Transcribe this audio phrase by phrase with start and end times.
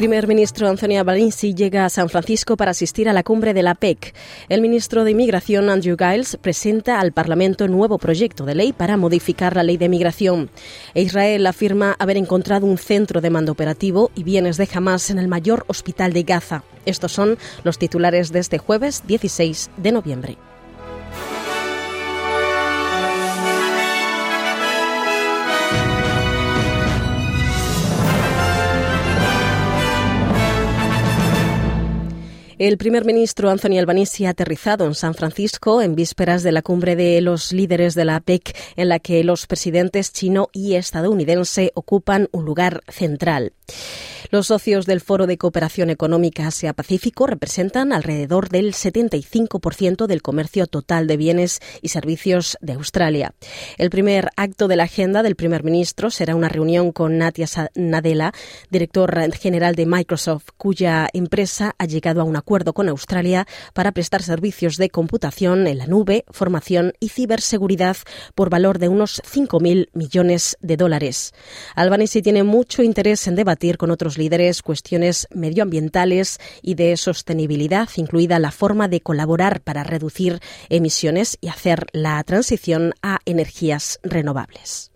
[0.00, 3.74] Primer ministro Anthony Albanese llega a San Francisco para asistir a la cumbre de la
[3.74, 4.14] PEC.
[4.48, 9.54] El ministro de Inmigración Andrew Giles presenta al Parlamento nuevo proyecto de ley para modificar
[9.54, 10.48] la ley de migración.
[10.94, 15.28] Israel afirma haber encontrado un centro de mando operativo y bienes de Hamas en el
[15.28, 16.64] mayor hospital de Gaza.
[16.86, 20.38] Estos son los titulares de este jueves 16 de noviembre.
[32.60, 36.94] El primer ministro Anthony Albanese ha aterrizado en San Francisco en vísperas de la cumbre
[36.94, 42.28] de los líderes de la APEC, en la que los presidentes chino y estadounidense ocupan
[42.32, 43.54] un lugar central.
[44.32, 51.08] Los socios del Foro de Cooperación Económica Asia-Pacífico representan alrededor del 75% del comercio total
[51.08, 53.34] de bienes y servicios de Australia.
[53.76, 58.32] El primer acto de la agenda del primer ministro será una reunión con Natia Nadella,
[58.70, 64.22] director general de Microsoft, cuya empresa ha llegado a un acuerdo con Australia para prestar
[64.22, 67.96] servicios de computación en la nube, formación y ciberseguridad
[68.36, 71.34] por valor de unos 5.000 millones de dólares.
[71.74, 78.38] Albanese tiene mucho interés en debatir con otros líderes cuestiones medioambientales y de sostenibilidad, incluida
[78.38, 84.92] la forma de colaborar para reducir emisiones y hacer la transición a energías renovables.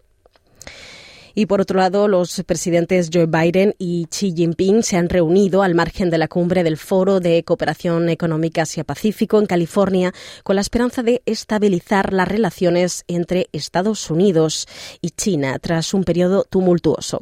[1.36, 5.74] Y por otro lado, los presidentes Joe Biden y Xi Jinping se han reunido al
[5.74, 11.02] margen de la cumbre del Foro de Cooperación Económica Asia-Pacífico en California con la esperanza
[11.02, 14.68] de estabilizar las relaciones entre Estados Unidos
[15.00, 17.20] y China tras un periodo tumultuoso.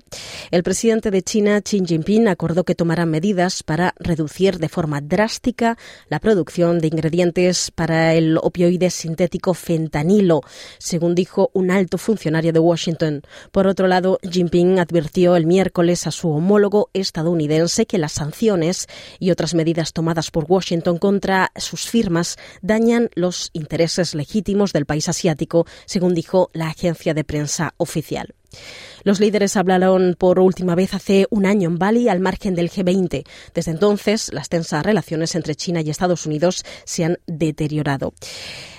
[0.50, 5.78] El presidente de China, Xi Jinping, acordó que tomará medidas para reducir de forma drástica
[6.10, 10.42] la producción de ingredientes para el opioide sintético fentanilo,
[10.76, 13.22] según dijo un alto funcionario de Washington.
[13.50, 18.86] Por otro lado, Jinping advirtió el miércoles a su homólogo estadounidense que las sanciones
[19.18, 25.08] y otras medidas tomadas por Washington contra sus firmas dañan los intereses legítimos del país
[25.08, 28.34] asiático, según dijo la agencia de prensa oficial.
[29.04, 33.24] Los líderes hablaron por última vez hace un año en Bali al margen del G20.
[33.54, 38.14] Desde entonces, las tensas relaciones entre China y Estados Unidos se han deteriorado.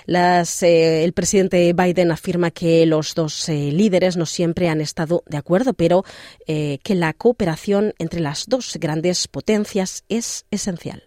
[0.07, 5.37] Eh, el presidente Biden afirma que los dos eh, líderes no siempre han estado de
[5.37, 6.03] acuerdo, pero
[6.47, 11.03] eh, que la cooperación entre las dos grandes potencias es esencial.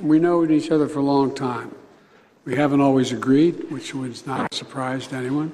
[0.00, 1.70] We know each other for a long time.
[2.46, 5.52] We haven't always agreed, which was not a surprise anyone.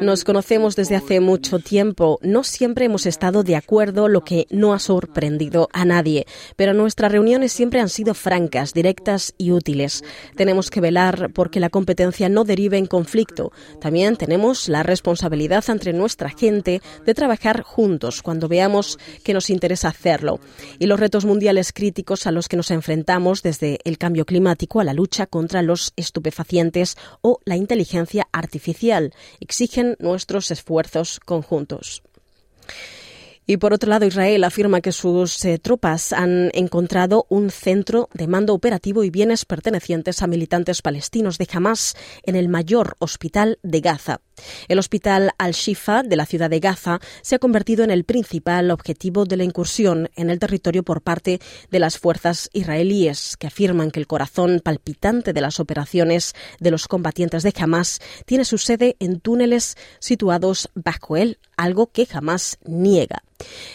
[0.00, 2.18] Nos conocemos desde hace mucho tiempo.
[2.22, 6.26] No siempre hemos estado de acuerdo, lo que no ha sorprendido a nadie.
[6.56, 10.02] Pero nuestras reuniones siempre han sido francas, directas y útiles.
[10.34, 13.52] Tenemos que velar porque la competencia no derive en conflicto.
[13.82, 19.88] También tenemos la responsabilidad entre nuestra gente de trabajar juntos cuando veamos que nos interesa
[19.88, 20.40] hacerlo.
[20.78, 24.84] Y los retos mundiales críticos a los que nos enfrentamos, desde el cambio climático a
[24.84, 32.02] la lucha contra los estupefacientes o la inteligencia artificial exigen nuestros esfuerzos conjuntos.
[33.48, 38.26] Y por otro lado, Israel afirma que sus eh, tropas han encontrado un centro de
[38.26, 43.80] mando operativo y bienes pertenecientes a militantes palestinos de Hamas en el mayor hospital de
[43.80, 44.20] Gaza.
[44.66, 49.26] El hospital Al-Shifa de la ciudad de Gaza se ha convertido en el principal objetivo
[49.26, 51.40] de la incursión en el territorio por parte
[51.70, 56.88] de las fuerzas israelíes, que afirman que el corazón palpitante de las operaciones de los
[56.88, 63.22] combatientes de Hamas tiene su sede en túneles situados bajo él, algo que jamás niega.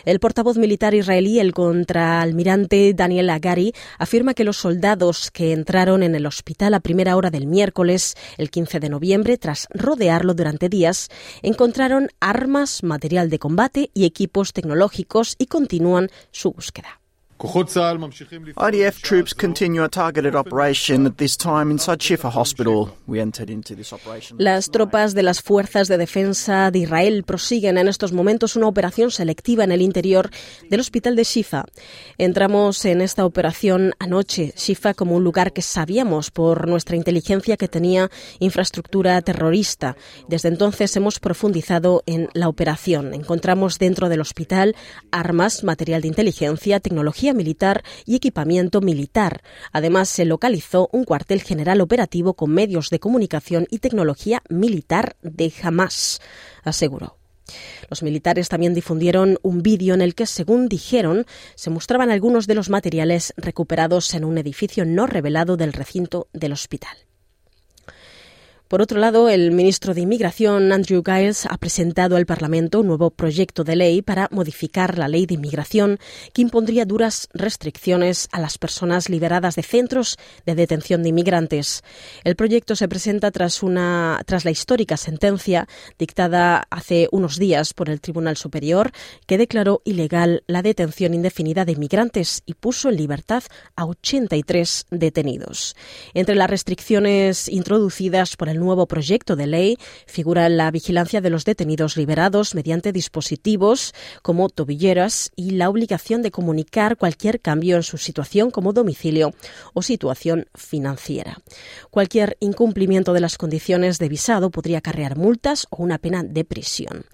[0.06, 6.16] El portavoz militar israelí, el contraalmirante Daniel Agari, afirma que los soldados que entraron en
[6.16, 11.10] el hospital a primera hora del miércoles, el 15 de noviembre, tras rodearlo durante días,
[11.42, 17.01] encontraron armas, material de combate y equipos tecnológicos y continúan su búsqueda.
[17.42, 22.96] IDF troops continue a targeted operation at this time inside Shifa Hospital.
[23.08, 24.38] We entered into this operation.
[24.38, 29.10] Las tropas de las fuerzas de defensa de Israel prosiguen en estos momentos una operación
[29.10, 30.30] selectiva en el interior
[30.70, 31.66] del hospital de Shifa.
[32.20, 37.68] Entramos en esta operación anoche, Shifa como un lugar que sabíamos por nuestra inteligencia que
[37.68, 39.98] tenía infraestructura terrorista.
[40.28, 43.16] Desde entonces hemos profundizado en la operación.
[43.16, 44.76] Encontramos dentro del hospital
[45.12, 49.44] armas, material de inteligencia, tecnología militar y equipamiento militar.
[49.72, 55.52] Además, se localizó un cuartel general operativo con medios de comunicación y tecnología militar de
[55.62, 56.22] Hamas,
[56.64, 57.18] aseguró.
[57.90, 61.26] Los militares también difundieron un vídeo en el que, según dijeron,
[61.56, 66.54] se mostraban algunos de los materiales recuperados en un edificio no revelado del recinto del
[66.54, 66.98] hospital.
[68.72, 73.10] Por otro lado, el ministro de Inmigración, Andrew Giles, ha presentado al Parlamento un nuevo
[73.12, 76.00] proyecto de ley para modificar la ley de inmigración
[76.32, 81.84] que impondría duras restricciones a las personas liberadas de centros de detención de inmigrantes.
[82.24, 85.68] El proyecto se presenta tras, una, tras la histórica sentencia
[86.00, 88.94] dictada hace unos días por el Tribunal Superior
[89.28, 93.44] que declaró ilegal la detención indefinida de inmigrantes y puso en libertad
[93.76, 95.76] a 83 detenidos.
[96.14, 99.78] Entre las restricciones introducidas por el nuevo proyecto de ley
[100.08, 106.32] figura la vigilancia de los detenidos liberados mediante dispositivos como tobilleras y la obligación de
[106.32, 109.34] comunicar cualquier cambio en su situación como domicilio
[109.74, 111.42] o situación financiera.
[111.90, 117.06] Cualquier incumplimiento de las condiciones de visado podría acarrear multas o una pena de prisión.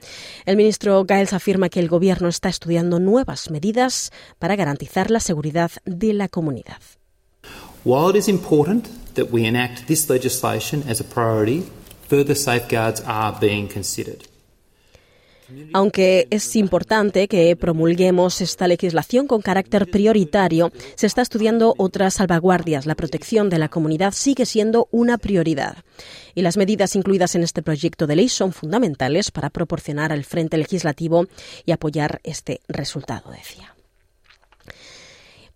[0.45, 5.71] El ministro Giles afirma que el Gobierno está estudiando nuevas medidas para garantizar la seguridad
[5.85, 6.81] de la comunidad.
[9.17, 11.63] That we enact this legislation as a priority,
[12.07, 14.23] further safeguards are being considered.
[15.73, 22.85] Aunque es importante que promulguemos esta legislación con carácter prioritario, se está estudiando otras salvaguardias.
[22.85, 25.77] La protección de la comunidad sigue siendo una prioridad.
[26.35, 30.57] Y las medidas incluidas en este proyecto de ley son fundamentales para proporcionar al Frente
[30.57, 31.27] Legislativo
[31.65, 33.76] y apoyar este resultado, decía.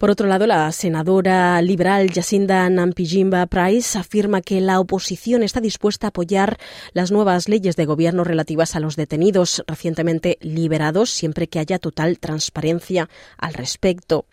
[0.01, 6.07] Por otro lado, la senadora liberal Jacinda Nampijimba Price afirma que la oposición está dispuesta
[6.07, 6.57] a apoyar
[6.93, 12.17] las nuevas leyes de gobierno relativas a los detenidos recientemente liberados siempre que haya total
[12.17, 14.25] transparencia al respecto.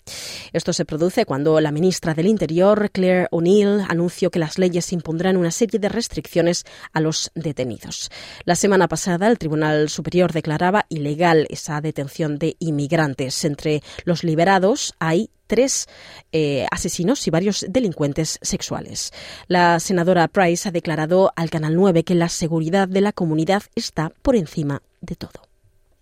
[0.54, 5.36] Esto se produce cuando la ministra del Interior, Claire O'Neill, anunció que las leyes impondrán
[5.36, 8.10] una serie de restricciones a los detenidos.
[8.46, 13.44] La semana pasada, el Tribunal Superior declaraba ilegal esa detención de inmigrantes.
[13.44, 15.28] Entre los liberados hay
[15.58, 15.88] tres
[16.30, 19.12] eh, asesinos y varios delincuentes sexuales.
[19.48, 24.12] La senadora Price ha declarado al Canal 9 que la seguridad de la comunidad está
[24.22, 25.47] por encima de todo.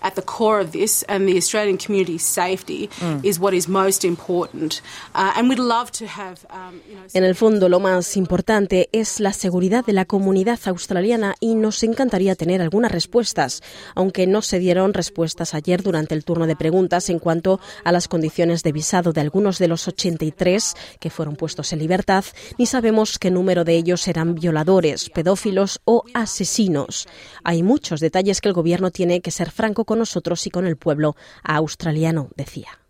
[0.00, 3.24] At the core of this and the Australian community's safety mm.
[3.24, 4.82] is what is most important.
[5.14, 8.88] Uh, and we'd love to have, um, you know, en el fondo, lo más importante
[8.92, 13.62] es la seguridad de la comunidad australiana y nos encantaría tener algunas respuestas,
[13.94, 18.06] aunque no se dieron respuestas ayer durante el turno de preguntas en cuanto a las
[18.06, 22.24] condiciones de visado de algunos de los 83 que fueron puestos en libertad,
[22.58, 27.08] ni sabemos qué número de ellos eran violadores, pedófilos o asesinos.
[27.44, 30.76] Hay muchos detalles que el gobierno tiene que ser franco con nosotros y con el
[30.76, 32.85] pueblo australiano, decía.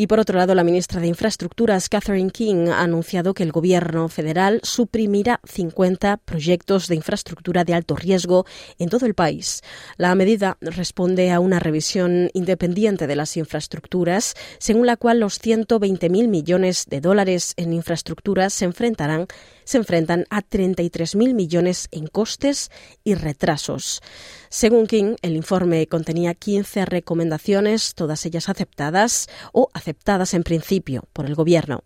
[0.00, 4.08] Y por otro lado, la ministra de Infraestructuras, Catherine King, ha anunciado que el Gobierno
[4.08, 8.46] federal suprimirá 50 proyectos de infraestructura de alto riesgo
[8.78, 9.60] en todo el país.
[9.98, 16.28] La medida responde a una revisión independiente de las infraestructuras, según la cual los 120.000
[16.28, 19.26] millones de dólares en infraestructuras se enfrentarán
[19.70, 22.72] se enfrentan a 33.000 millones en costes
[23.04, 24.02] y retrasos.
[24.48, 29.89] Según King, el informe contenía 15 recomendaciones, todas ellas aceptadas o aceptadas
[30.34, 31.84] en principio por el Gobierno.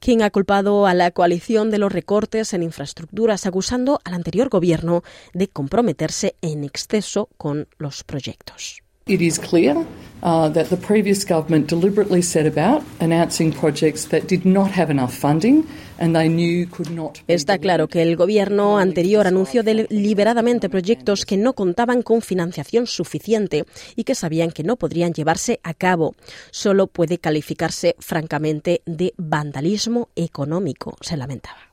[0.00, 5.02] King ha culpado a la coalición de los recortes en infraestructuras, acusando al anterior Gobierno
[5.34, 8.82] de comprometerse en exceso con los proyectos.
[9.08, 9.86] It is clear
[10.22, 15.14] uh, that the previous government deliberately set about announcing projects that did not have enough
[15.14, 15.66] funding
[15.98, 21.38] and they knew could not Está claro que el gobierno anterior anunció deliberadamente proyectos que
[21.38, 23.64] no contaban con financiación suficiente
[23.96, 26.14] y que sabían que no podrían llevarse a cabo.
[26.50, 31.67] Solo puede calificarse francamente de vandalismo económico, se lamentaba.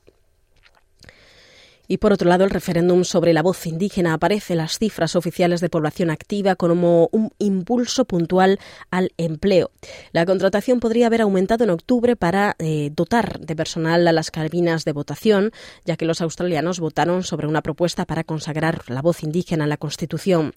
[1.88, 5.60] Y por otro lado, el referéndum sobre la voz indígena aparece en las cifras oficiales
[5.60, 8.58] de población activa como un impulso puntual
[8.90, 9.70] al empleo.
[10.12, 14.84] La contratación podría haber aumentado en octubre para eh, dotar de personal a las cabinas
[14.84, 15.52] de votación,
[15.84, 19.76] ya que los australianos votaron sobre una propuesta para consagrar la voz indígena en la
[19.76, 20.54] Constitución.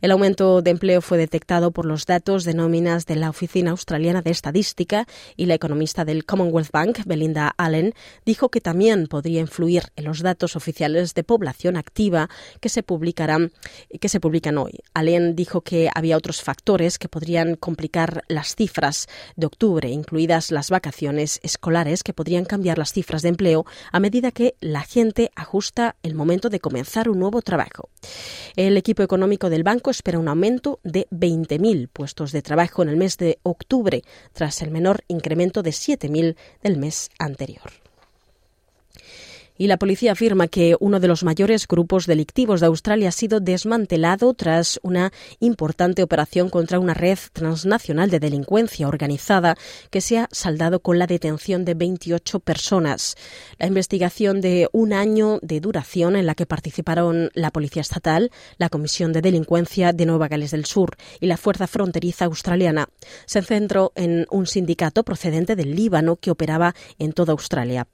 [0.00, 4.22] El aumento de empleo fue detectado por los datos de nóminas de la Oficina Australiana
[4.22, 5.06] de Estadística
[5.36, 7.94] y la economista del Commonwealth Bank, Belinda Allen,
[8.24, 12.28] dijo que también podría influir en los datos oficiales oficiales de población activa
[12.60, 13.52] que se publicarán
[14.00, 14.80] que se publican hoy.
[14.92, 19.06] Allen dijo que había otros factores que podrían complicar las cifras
[19.36, 24.30] de octubre, incluidas las vacaciones escolares que podrían cambiar las cifras de empleo a medida
[24.30, 27.88] que la gente ajusta el momento de comenzar un nuevo trabajo.
[28.54, 32.98] El equipo económico del banco espera un aumento de 20.000 puestos de trabajo en el
[32.98, 34.02] mes de octubre,
[34.34, 37.87] tras el menor incremento de 7.000 del mes anterior
[39.58, 43.40] y la policía afirma que uno de los mayores grupos delictivos de Australia ha sido
[43.40, 49.56] desmantelado tras una importante operación contra una red transnacional de delincuencia organizada
[49.90, 53.16] que se ha saldado con la detención de 28 personas.
[53.58, 58.68] La investigación de un año de duración en la que participaron la Policía Estatal, la
[58.68, 62.88] Comisión de Delincuencia de Nueva Gales del Sur y la Fuerza Fronteriza Australiana
[63.26, 67.88] se centró en un sindicato procedente del Líbano que operaba en toda Australia.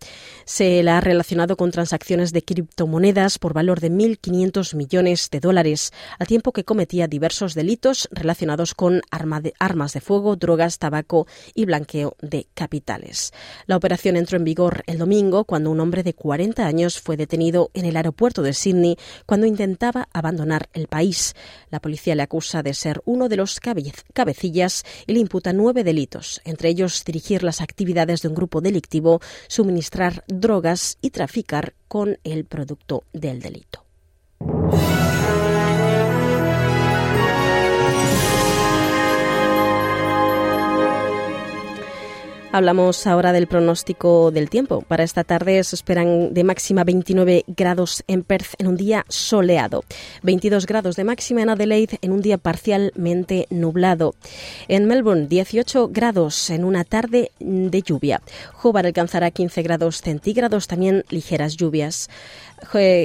[0.45, 5.93] Se la ha relacionado con transacciones de criptomonedas por valor de 1.500 millones de dólares,
[6.19, 12.17] al tiempo que cometía diversos delitos relacionados con armas de fuego, drogas, tabaco y blanqueo
[12.21, 13.33] de capitales.
[13.67, 17.71] La operación entró en vigor el domingo cuando un hombre de 40 años fue detenido
[17.75, 18.97] en el aeropuerto de Sydney
[19.27, 21.35] cuando intentaba abandonar el país.
[21.71, 26.41] La policía le acusa de ser uno de los cabecillas y le imputa nueve delitos,
[26.45, 31.11] entre ellos dirigir las actividades de un grupo delictivo, suministrar drogas y
[31.89, 33.84] con el producto del delito.
[42.55, 44.83] Hablamos ahora del pronóstico del tiempo.
[44.83, 49.83] Para esta tarde se esperan de máxima 29 grados en Perth en un día soleado,
[50.23, 54.15] 22 grados de máxima en Adelaide en un día parcialmente nublado.
[54.69, 58.23] En Melbourne 18 grados en una tarde de lluvia.
[58.63, 62.09] Hobart alcanzará 15 grados centígrados, también ligeras lluvias.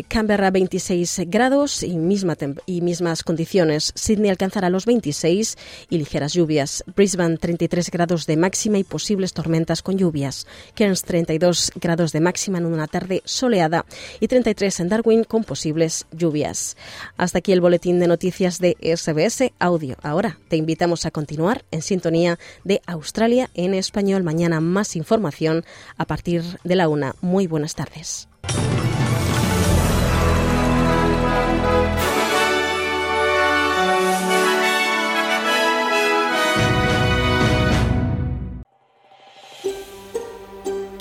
[0.07, 2.35] Canberra 26 grados y, misma
[2.65, 3.91] y mismas condiciones.
[3.95, 5.57] Sydney alcanzará los 26
[5.89, 6.83] y ligeras lluvias.
[6.95, 10.47] Brisbane 33 grados de máxima y posibles tormentas con lluvias.
[10.75, 13.85] Cairns 32 grados de máxima en una tarde soleada
[14.19, 16.77] y 33 en Darwin con posibles lluvias.
[17.17, 19.97] Hasta aquí el boletín de noticias de SBS Audio.
[20.01, 24.23] Ahora te invitamos a continuar en sintonía de Australia en español.
[24.23, 25.65] Mañana más información
[25.97, 27.15] a partir de la una.
[27.21, 28.27] Muy buenas tardes.